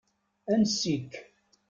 [0.51, 1.11] Ansi-k?